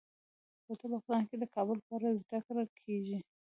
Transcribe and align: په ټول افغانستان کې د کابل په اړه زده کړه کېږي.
په 0.65 0.71
ټول 0.79 0.91
افغانستان 0.99 1.29
کې 1.29 1.35
د 1.39 1.43
کابل 1.55 1.77
په 1.87 1.91
اړه 1.97 2.09
زده 2.21 2.39
کړه 2.47 2.63
کېږي. 2.79 3.17